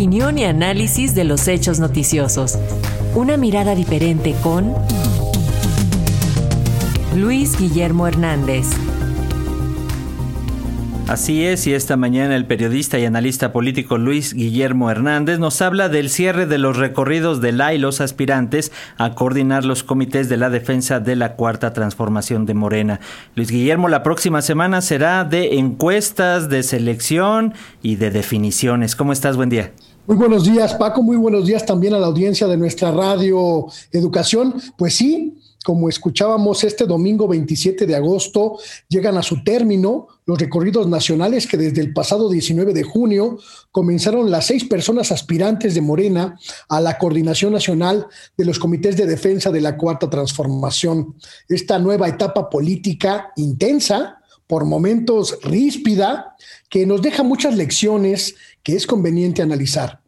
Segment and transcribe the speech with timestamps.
[0.00, 2.58] opinión y análisis de los hechos noticiosos.
[3.14, 4.72] Una mirada diferente con
[7.14, 8.64] Luis Guillermo Hernández.
[11.06, 15.90] Así es, y esta mañana el periodista y analista político Luis Guillermo Hernández nos habla
[15.90, 20.38] del cierre de los recorridos de la y los aspirantes a coordinar los comités de
[20.38, 23.00] la defensa de la cuarta transformación de Morena.
[23.34, 28.96] Luis Guillermo, la próxima semana será de encuestas, de selección y de definiciones.
[28.96, 29.36] ¿Cómo estás?
[29.36, 29.72] Buen día.
[30.06, 31.02] Muy buenos días, Paco.
[31.02, 34.54] Muy buenos días también a la audiencia de nuestra radio Educación.
[34.76, 38.58] Pues sí, como escuchábamos este domingo 27 de agosto,
[38.88, 43.38] llegan a su término los recorridos nacionales que desde el pasado 19 de junio
[43.70, 48.06] comenzaron las seis personas aspirantes de Morena a la coordinación nacional
[48.38, 51.14] de los comités de defensa de la Cuarta Transformación.
[51.46, 54.19] Esta nueva etapa política intensa,
[54.50, 56.34] por momentos ríspida,
[56.68, 60.00] que nos deja muchas lecciones que es conveniente analizar.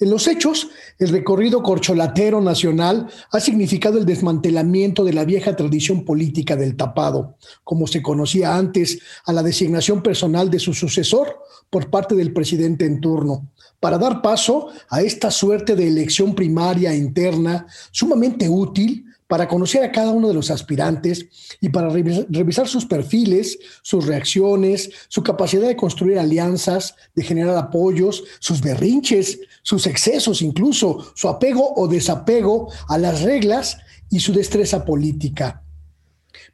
[0.00, 6.06] En los hechos, el recorrido corcholatero nacional ha significado el desmantelamiento de la vieja tradición
[6.06, 11.36] política del tapado, como se conocía antes a la designación personal de su sucesor
[11.68, 16.94] por parte del presidente en turno, para dar paso a esta suerte de elección primaria
[16.94, 21.26] interna sumamente útil para conocer a cada uno de los aspirantes
[21.58, 28.24] y para revisar sus perfiles, sus reacciones, su capacidad de construir alianzas, de generar apoyos,
[28.40, 33.78] sus berrinches, sus excesos incluso, su apego o desapego a las reglas
[34.10, 35.62] y su destreza política.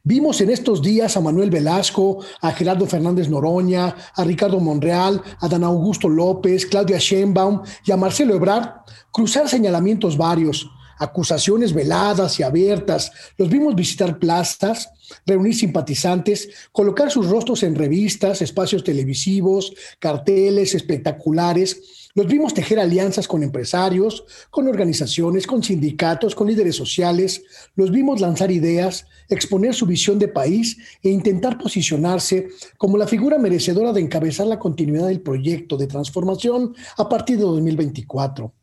[0.01, 5.49] Vimos en estos días a Manuel Velasco, a Gerardo Fernández Noroña, a Ricardo Monreal, a
[5.49, 8.69] Dan Augusto López, Claudia Sheinbaum y a Marcelo Ebrard
[9.11, 13.11] cruzar señalamientos varios, acusaciones veladas y abiertas.
[13.37, 14.89] Los vimos visitar plazas,
[15.25, 22.09] reunir simpatizantes, colocar sus rostros en revistas, espacios televisivos, carteles espectaculares.
[22.15, 27.43] Los vimos tejer alianzas con empresarios, con organizaciones, con sindicatos, con líderes sociales.
[27.75, 33.37] Los vimos lanzar ideas, exponer su visión de país e intentar posicionarse como la figura
[33.37, 38.58] merecedora de encabezar la continuidad del proyecto de transformación a partir de 2024.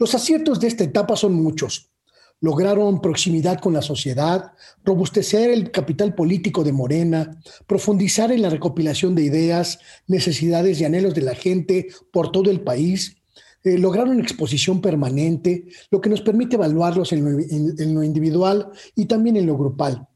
[0.00, 1.90] Los aciertos de esta etapa son muchos.
[2.40, 4.52] Lograron proximidad con la sociedad,
[4.82, 11.14] robustecer el capital político de Morena, profundizar en la recopilación de ideas, necesidades y anhelos
[11.14, 13.18] de la gente por todo el país,
[13.62, 19.04] eh, lograron exposición permanente, lo que nos permite evaluarlos en lo, en lo, individual y
[19.04, 20.08] también en lo grupal.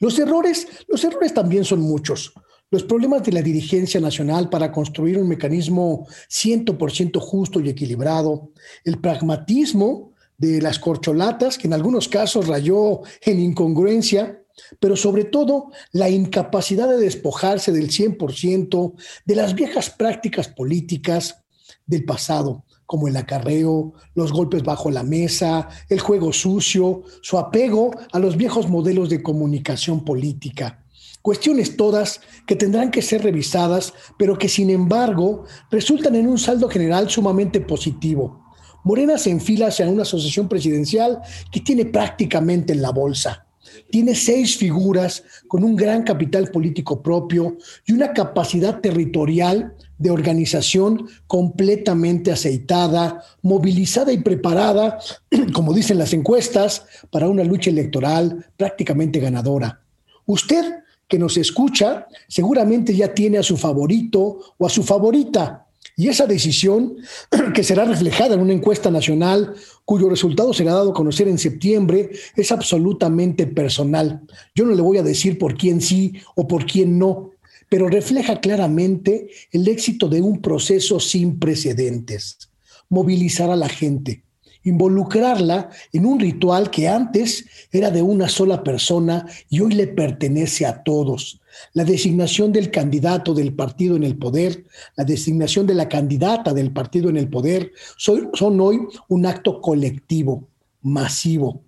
[0.00, 2.34] Los errores, los errores también son muchos.
[2.70, 8.52] Los problemas de la dirigencia nacional para construir un mecanismo 100% justo y equilibrado,
[8.84, 14.42] el pragmatismo de las corcholatas, que en algunos casos rayó en incongruencia,
[14.78, 18.92] pero sobre todo la incapacidad de despojarse del 100%
[19.24, 21.42] de las viejas prácticas políticas
[21.86, 27.92] del pasado, como el acarreo, los golpes bajo la mesa, el juego sucio, su apego
[28.12, 30.84] a los viejos modelos de comunicación política.
[31.22, 36.68] Cuestiones todas que tendrán que ser revisadas, pero que sin embargo resultan en un saldo
[36.68, 38.44] general sumamente positivo.
[38.84, 41.20] Morena se enfila hacia una asociación presidencial
[41.50, 43.44] que tiene prácticamente en la bolsa.
[43.90, 51.08] Tiene seis figuras con un gran capital político propio y una capacidad territorial de organización
[51.26, 54.98] completamente aceitada, movilizada y preparada,
[55.52, 59.82] como dicen las encuestas, para una lucha electoral prácticamente ganadora.
[60.24, 60.64] Usted
[61.08, 65.64] que nos escucha seguramente ya tiene a su favorito o a su favorita.
[65.96, 66.96] Y esa decisión,
[67.54, 69.54] que será reflejada en una encuesta nacional
[69.84, 74.20] cuyo resultado será dado a conocer en septiembre, es absolutamente personal.
[74.54, 77.30] Yo no le voy a decir por quién sí o por quién no,
[77.68, 82.50] pero refleja claramente el éxito de un proceso sin precedentes.
[82.88, 84.22] Movilizar a la gente,
[84.68, 90.66] involucrarla en un ritual que antes era de una sola persona y hoy le pertenece
[90.66, 91.40] a todos.
[91.72, 94.64] La designación del candidato del partido en el poder,
[94.96, 100.48] la designación de la candidata del partido en el poder, son, hoy un acto colectivo,
[100.82, 101.62] masivo,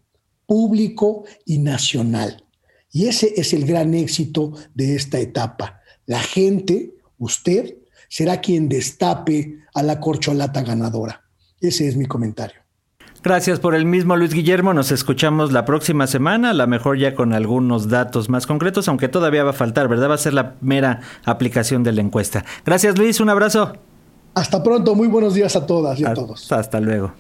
[0.46, 2.44] público y nacional.
[2.92, 5.80] Y ese es el gran éxito de esta etapa.
[6.06, 7.76] La gente, usted,
[8.08, 11.22] será quien destape a la corcholata ganadora.
[11.60, 12.59] Ese es mi comentario.
[13.22, 14.72] Gracias por el mismo, Luis Guillermo.
[14.72, 19.08] Nos escuchamos la próxima semana, a lo mejor ya con algunos datos más concretos, aunque
[19.08, 20.08] todavía va a faltar, ¿verdad?
[20.08, 22.46] Va a ser la mera aplicación de la encuesta.
[22.64, 23.20] Gracias, Luis.
[23.20, 23.74] Un abrazo.
[24.34, 24.94] Hasta pronto.
[24.94, 26.50] Muy buenos días a todas y a todos.
[26.50, 27.12] Hasta luego.